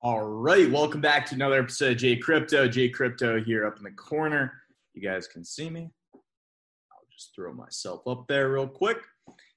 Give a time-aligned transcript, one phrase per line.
[0.00, 2.68] All right, welcome back to another episode of J Crypto.
[2.68, 4.52] J Crypto here up in the corner.
[4.94, 5.90] You guys can see me.
[6.14, 8.98] I'll just throw myself up there real quick.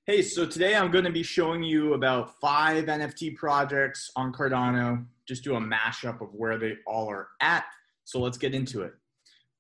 [0.07, 5.05] Hey, so today I'm going to be showing you about five NFT projects on Cardano.
[5.27, 7.66] Just do a mashup of where they all are at.
[8.05, 8.94] So let's get into it.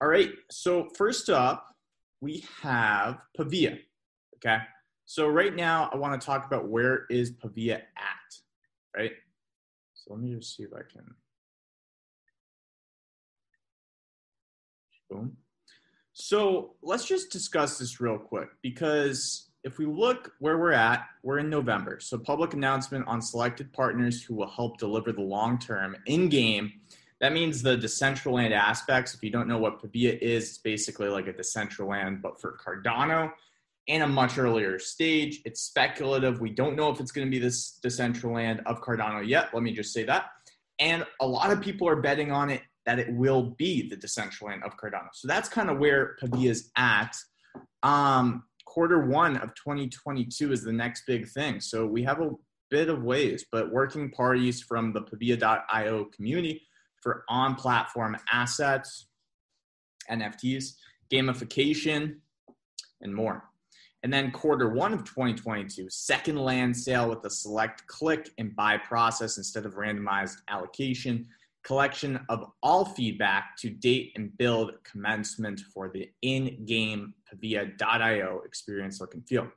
[0.01, 1.75] All right, so first up,
[2.21, 3.77] we have Pavia.
[4.37, 4.57] Okay,
[5.05, 9.11] so right now I want to talk about where is Pavia at, right?
[10.03, 11.13] So let me just see if I can.
[15.09, 15.37] Boom.
[16.13, 21.37] So let's just discuss this real quick because if we look where we're at, we're
[21.37, 21.99] in November.
[21.99, 26.73] So public announcement on selected partners who will help deliver the long term in game.
[27.19, 29.13] That means the Decentraland aspects.
[29.13, 33.31] If you don't know what Pavia is, it's basically like a Decentraland, but for Cardano
[33.87, 35.41] in a much earlier stage.
[35.45, 36.39] It's speculative.
[36.39, 39.49] We don't know if it's going to be this Decentraland of Cardano yet.
[39.53, 40.25] Let me just say that.
[40.79, 44.63] And a lot of people are betting on it that it will be the Decentraland
[44.63, 45.09] of Cardano.
[45.13, 47.15] So that's kind of where Pavia's at.
[47.83, 51.59] Um, quarter one of 2022 is the next big thing.
[51.59, 52.31] So we have a
[52.69, 56.61] bit of ways, but working parties from the Pavia.io community
[57.01, 59.07] for on platform assets,
[60.09, 60.75] NFTs,
[61.11, 62.17] gamification,
[63.01, 63.50] and more.
[64.03, 68.77] And then quarter one of 2022, second land sale with a select click and buy
[68.77, 71.27] process instead of randomized allocation,
[71.63, 79.13] collection of all feedback to date and build commencement for the in-game Pavia.io experience look
[79.13, 79.47] and feel.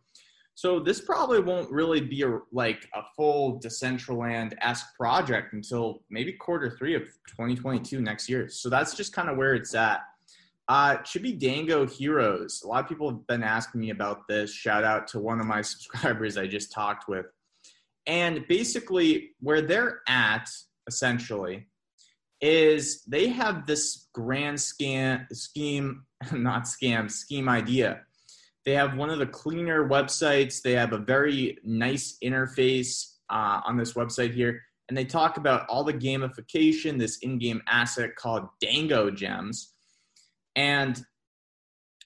[0.56, 6.70] So this probably won't really be a, like a full Decentraland-esque project until maybe quarter
[6.78, 8.48] three of 2022 next year.
[8.48, 10.02] So that's just kind of where it's at.
[10.66, 12.62] Uh, Chibi Dango Heroes.
[12.64, 14.50] A lot of people have been asking me about this.
[14.52, 17.26] Shout out to one of my subscribers I just talked with.
[18.06, 20.48] And basically, where they're at,
[20.86, 21.66] essentially,
[22.40, 28.00] is they have this grand scam, scheme, not scam, scheme idea.
[28.64, 30.62] They have one of the cleaner websites.
[30.62, 34.62] They have a very nice interface uh, on this website here.
[34.88, 39.73] And they talk about all the gamification, this in game asset called Dango Gems
[40.56, 41.04] and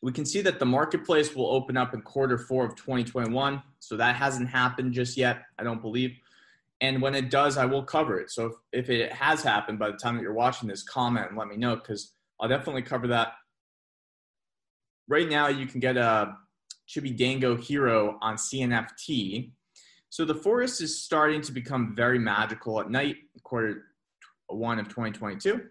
[0.03, 3.63] we can see that the marketplace will open up in quarter four of 2021.
[3.81, 6.17] So that hasn't happened just yet, I don't believe.
[6.81, 8.31] And when it does, I will cover it.
[8.31, 11.37] So if, if it has happened by the time that you're watching this, comment and
[11.37, 13.33] let me know because I'll definitely cover that.
[15.09, 16.37] Right now, you can get a
[16.89, 19.51] Chibi Dango Hero on CNFT.
[20.11, 23.85] So the forest is starting to become very magical at night, quarter
[24.47, 25.63] one of 2022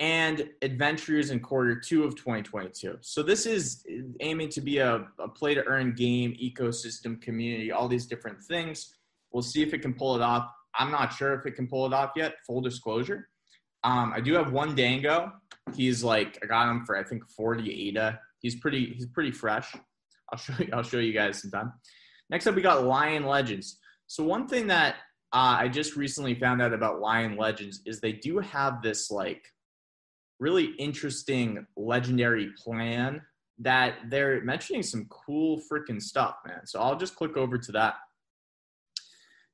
[0.00, 2.98] and Adventures in quarter two of 2022.
[3.00, 3.84] So this is
[4.20, 8.94] aiming to be a, a play to earn game, ecosystem, community, all these different things.
[9.32, 10.50] We'll see if it can pull it off.
[10.76, 12.34] I'm not sure if it can pull it off yet.
[12.46, 13.28] Full disclosure.
[13.84, 15.32] Um, I do have one Dango.
[15.74, 18.18] He's like I got him for I think 40 ADA.
[18.40, 19.74] He's pretty he's pretty fresh.
[20.32, 21.72] I'll show you I'll show you guys sometime.
[22.30, 23.78] Next up we got Lion Legends.
[24.06, 24.96] So one thing that
[25.32, 29.44] uh, I just recently found out about Lion Legends is they do have this like
[30.40, 33.22] really interesting legendary plan
[33.58, 36.66] that they're mentioning some cool freaking stuff, man.
[36.66, 37.94] So I'll just click over to that.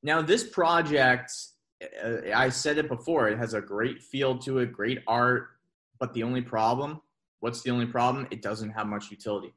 [0.03, 1.33] Now, this project,
[2.03, 5.49] uh, I said it before, it has a great feel to it, great art,
[5.99, 7.03] but the only problem,
[7.41, 8.27] what's the only problem?
[8.31, 9.53] It doesn't have much utility.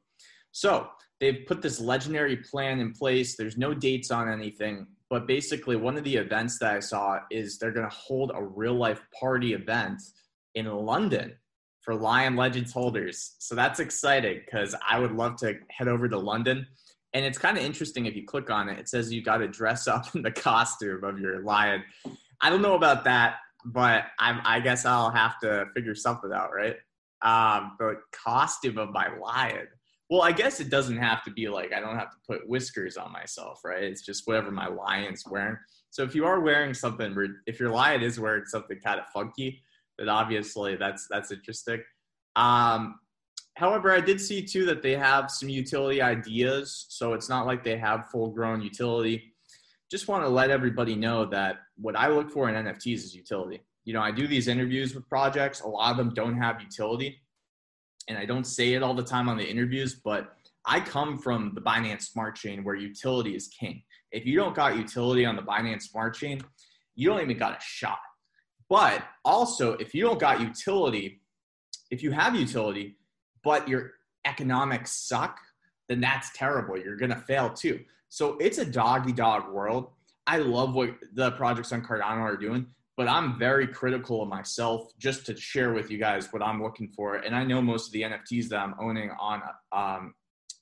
[0.52, 0.88] So
[1.20, 3.36] they've put this legendary plan in place.
[3.36, 7.58] There's no dates on anything, but basically, one of the events that I saw is
[7.58, 10.02] they're going to hold a real life party event
[10.54, 11.34] in London
[11.84, 13.36] for Lion Legends holders.
[13.38, 16.66] So that's exciting because I would love to head over to London.
[17.12, 19.48] And it's kind of interesting if you click on it, it says you got to
[19.48, 21.84] dress up in the costume of your lion.
[22.40, 26.50] I don't know about that, but I'm, I guess I'll have to figure something out,
[26.54, 26.76] right?
[27.22, 29.68] Um, the costume of my lion.
[30.10, 32.98] Well, I guess it doesn't have to be like I don't have to put whiskers
[32.98, 33.82] on myself, right?
[33.82, 35.56] It's just whatever my lion's wearing.
[35.90, 39.62] So if you are wearing something, if your lion is wearing something kind of funky,
[39.98, 41.82] that obviously that's that's interesting.
[42.36, 42.98] Um,
[43.56, 47.64] however, I did see too that they have some utility ideas, so it's not like
[47.64, 49.34] they have full grown utility.
[49.90, 53.60] Just want to let everybody know that what I look for in NFTs is utility.
[53.84, 55.60] You know, I do these interviews with projects.
[55.60, 57.20] A lot of them don't have utility,
[58.08, 60.36] and I don't say it all the time on the interviews, but
[60.66, 63.82] I come from the Binance Smart Chain where utility is king.
[64.12, 66.40] If you don't got utility on the Binance Smart Chain,
[66.94, 67.98] you don't even got a shot.
[68.68, 71.20] But also, if you don't got utility,
[71.90, 72.96] if you have utility,
[73.42, 73.92] but your
[74.24, 75.38] economics suck,
[75.88, 76.78] then that's terrible.
[76.78, 77.84] You're going to fail too.
[78.08, 79.90] So it's a doggy dog world.
[80.26, 82.66] I love what the projects on Cardano are doing.
[82.96, 86.88] but I'm very critical of myself just to share with you guys what I'm looking
[86.88, 87.16] for.
[87.16, 90.14] And I know most of the NFTs that I'm owning on um,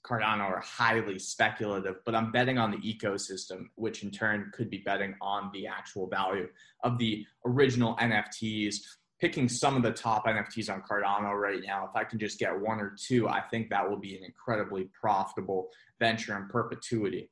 [0.05, 4.79] Cardano are highly speculative, but I'm betting on the ecosystem, which in turn could be
[4.79, 6.49] betting on the actual value
[6.83, 8.77] of the original NFTs.
[9.21, 12.59] Picking some of the top NFTs on Cardano right now, if I can just get
[12.59, 15.69] one or two, I think that will be an incredibly profitable
[16.01, 17.31] venture in perpetuity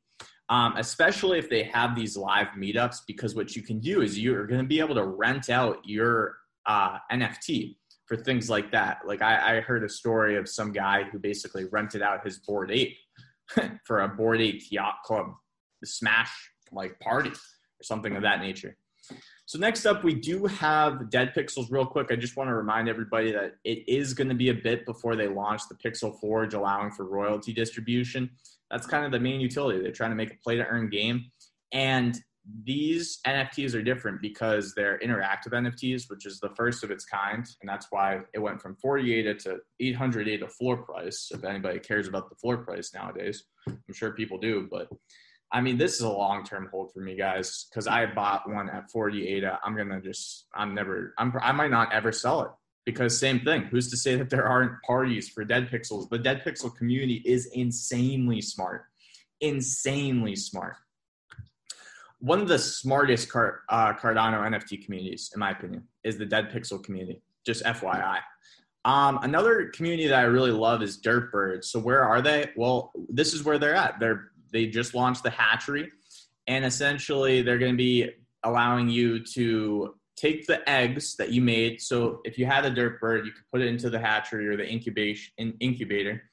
[0.51, 4.47] um, especially if they have these live meetups, because what you can do is you're
[4.49, 7.77] going to be able to rent out your uh, NFT
[8.11, 8.99] for things like that.
[9.07, 12.73] Like I, I, heard a story of some guy who basically rented out his Bored
[12.73, 12.97] Ape
[13.85, 15.27] for a Bored Ape yacht club
[15.85, 16.33] smash
[16.73, 18.77] like party or something of that nature.
[19.47, 21.71] So next up, we do have Dead Pixels.
[21.71, 24.55] Real quick, I just want to remind everybody that it is going to be a
[24.55, 28.29] bit before they launch the Pixel Forge, allowing for royalty distribution.
[28.73, 29.81] That's kind of the main utility.
[29.81, 31.31] They're trying to make a play to earn game.
[31.73, 32.21] And
[32.65, 37.47] these NFTs are different because they're interactive NFTs, which is the first of its kind.
[37.61, 41.31] And that's why it went from 40 ADA to 800 ADA floor price.
[41.33, 44.69] If anybody cares about the floor price nowadays, I'm sure people do.
[44.71, 44.89] But
[45.53, 48.71] I mean, this is a long term hold for me, guys, because I bought one
[48.71, 49.59] at 40 ADA.
[49.65, 52.51] I'm going to just, I'm never, I'm, I might not ever sell it
[52.87, 56.43] because same thing who's to say that there aren't parties for dead pixels the dead
[56.45, 58.85] pixel community is insanely smart
[59.41, 60.77] insanely smart
[62.21, 66.83] one of the smartest uh, cardano nft communities in my opinion is the dead pixel
[66.83, 68.19] community just fyi
[68.85, 73.35] um, another community that i really love is derpbirds so where are they well this
[73.35, 75.91] is where they're at they're they just launched the hatchery
[76.47, 78.11] and essentially they're going to be
[78.43, 81.81] allowing you to take the eggs that you made.
[81.81, 84.57] So if you had a derp bird, you could put it into the hatchery or
[84.57, 86.31] the incubation incubator,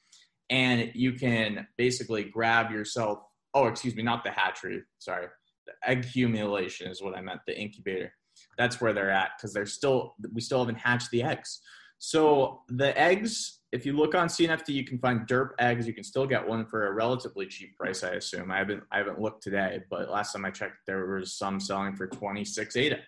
[0.50, 3.20] and you can basically grab yourself.
[3.54, 4.82] Oh, excuse me, not the hatchery.
[4.98, 5.26] Sorry,
[5.68, 7.40] the egg accumulation is what I meant.
[7.46, 8.12] The incubator.
[8.56, 11.60] That's where they're at because they're still we still haven't hatched the eggs.
[11.98, 15.86] So the eggs, if you look on CNFT, you can find derp eggs.
[15.86, 18.50] You can still get one for a relatively cheap price, I assume.
[18.50, 21.94] I haven't I haven't looked today, but last time I checked, there was some selling
[21.94, 22.98] for 26 ADA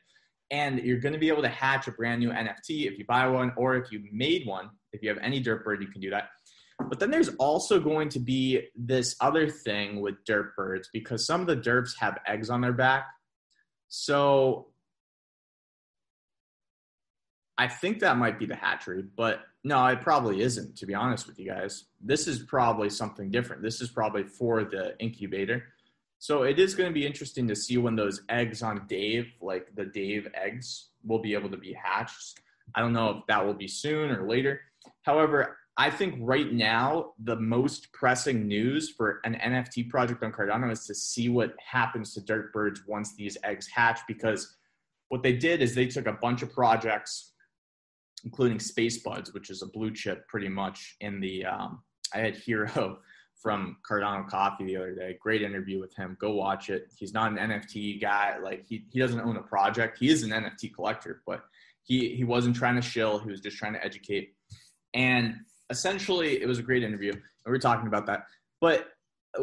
[0.50, 3.26] and you're going to be able to hatch a brand new NFT if you buy
[3.28, 4.70] one or if you made one.
[4.92, 6.30] If you have any derp bird, you can do that.
[6.88, 11.40] But then there's also going to be this other thing with derp birds because some
[11.40, 13.06] of the derps have eggs on their back.
[13.88, 14.68] So
[17.58, 21.26] I think that might be the hatchery, but no, it probably isn't, to be honest
[21.26, 21.84] with you guys.
[22.00, 23.62] This is probably something different.
[23.62, 25.64] This is probably for the incubator.
[26.18, 29.74] So it is going to be interesting to see when those eggs on Dave, like
[29.74, 32.40] the Dave eggs, will be able to be hatched.
[32.74, 34.60] I don't know if that will be soon or later.
[35.02, 40.70] However, I think right now the most pressing news for an NFT project on Cardano
[40.70, 44.56] is to see what happens to derp birds once these eggs hatch because
[45.08, 47.30] what they did is they took a bunch of projects
[48.24, 51.82] including Space Buds, which is a blue chip pretty much in the um,
[52.14, 52.98] I had Hero
[53.42, 55.16] from Cardano Coffee the other day.
[55.20, 56.16] Great interview with him.
[56.20, 56.92] Go watch it.
[56.96, 58.36] He's not an NFT guy.
[58.38, 59.98] Like he, he doesn't own a project.
[59.98, 61.44] He is an NFT collector, but
[61.82, 63.18] he, he wasn't trying to shill.
[63.18, 64.34] He was just trying to educate.
[64.92, 65.36] And
[65.70, 67.12] essentially it was a great interview.
[67.12, 68.26] And we are talking about that.
[68.60, 68.88] But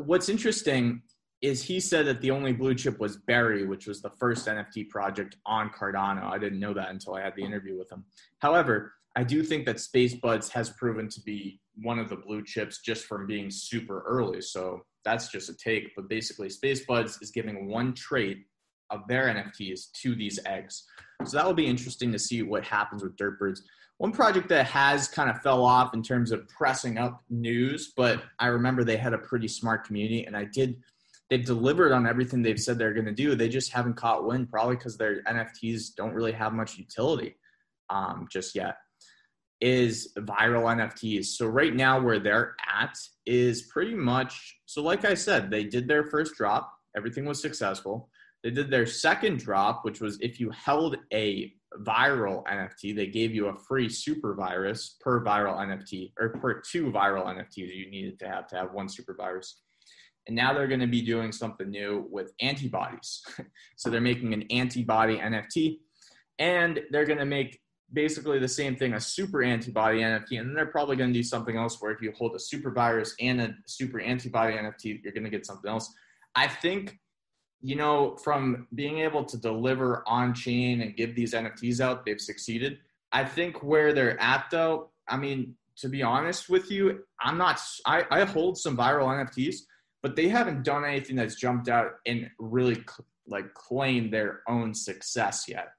[0.06, 1.02] what's interesting
[1.42, 4.90] is he said that the only blue chip was Berry, which was the first NFT
[4.90, 6.24] project on Cardano.
[6.24, 8.04] I didn't know that until I had the interview with him.
[8.40, 12.44] However, I do think that Space Buds has proven to be one of the blue
[12.44, 14.42] chips just from being super early.
[14.42, 15.96] So that's just a take.
[15.96, 18.46] But basically, Space Buds is giving one trait
[18.90, 20.84] of their NFTs to these eggs.
[21.26, 23.62] So that will be interesting to see what happens with Derpbirds.
[23.98, 28.24] One project that has kind of fell off in terms of pressing up news, but
[28.40, 30.78] I remember they had a pretty smart community, and I did.
[31.30, 33.36] They've delivered on everything they've said they're going to do.
[33.36, 37.36] They just haven't caught wind, probably because their NFTs don't really have much utility
[37.90, 38.78] um, just yet
[39.60, 41.26] is viral NFTs.
[41.26, 45.88] So right now where they're at is pretty much so like I said, they did
[45.88, 48.10] their first drop, everything was successful.
[48.48, 51.52] They did their second drop, which was if you held a
[51.82, 56.86] viral NFT, they gave you a free super virus per viral NFT or per two
[56.86, 59.64] viral NFTs you needed to have to have one super virus.
[60.28, 63.22] And now they're going to be doing something new with antibodies.
[63.76, 65.80] so they're making an antibody NFT
[66.40, 67.60] and they're going to make
[67.92, 71.24] basically the same thing, a super antibody NFT, and then they're probably going to do
[71.24, 75.12] something else where if you hold a super virus and a super antibody NFT, you're
[75.12, 75.94] going to get something else.
[76.34, 76.98] I think,
[77.62, 82.22] you know, from being able to deliver on chain and give these NFTs out, they've
[82.22, 82.80] succeeded.
[83.12, 87.60] I think where they're at, though, I mean, to be honest with you, I'm not,
[87.86, 89.58] I, I hold some viral NFTs,
[90.02, 92.84] but they haven't done anything that's jumped out and really
[93.28, 95.70] like claimed their own success yet.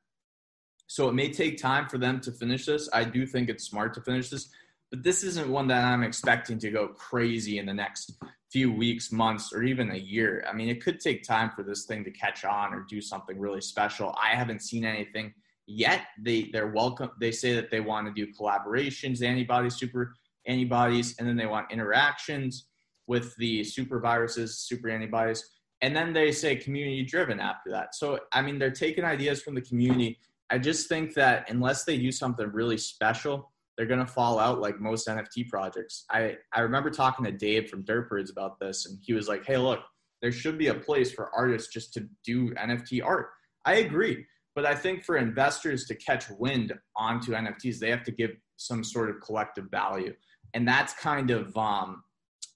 [0.86, 2.88] So it may take time for them to finish this.
[2.92, 4.48] I do think it's smart to finish this,
[4.90, 8.18] but this isn't one that I'm expecting to go crazy in the next
[8.50, 10.44] few weeks, months, or even a year.
[10.48, 13.38] I mean, it could take time for this thing to catch on or do something
[13.38, 14.16] really special.
[14.22, 15.34] I haven't seen anything
[15.66, 16.02] yet.
[16.20, 17.10] They they're welcome.
[17.20, 20.14] They say that they want to do collaborations, antibodies, super
[20.46, 22.68] antibodies, and then they want interactions
[23.06, 25.44] with the super viruses, super antibodies,
[25.82, 27.94] and then they say community driven after that.
[27.94, 30.18] So I mean, they're taking ideas from the community.
[30.50, 34.60] I just think that unless they do something really special, they're going to fall out
[34.60, 36.04] like most NFT projects.
[36.10, 39.56] I, I remember talking to Dave from Derpbirds about this, and he was like, hey,
[39.56, 39.78] look,
[40.20, 43.28] there should be a place for artists just to do NFT art.
[43.64, 44.26] I agree.
[44.56, 48.82] But I think for investors to catch wind onto NFTs, they have to give some
[48.82, 50.12] sort of collective value.
[50.54, 52.02] And that's kind of um,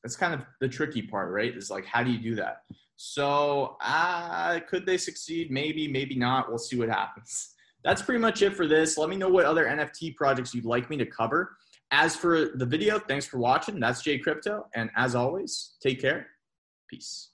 [0.03, 1.57] that's kind of the tricky part, right?
[1.57, 2.63] Is like how do you do that?
[2.97, 5.53] So uh, could they succeed?
[5.53, 6.49] Maybe, maybe not.
[6.49, 8.97] We'll see what happens that's pretty much it for this.
[8.97, 11.57] Let me know what other NFT projects you'd like me to cover.
[11.91, 13.79] As for the video, thanks for watching.
[13.79, 14.67] That's Jay Crypto.
[14.75, 16.27] And as always, take care.
[16.89, 17.32] Peace.